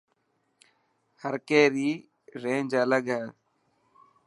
[1.21, 1.89] هر ڪي ري
[2.43, 3.23] رينج الگ هي.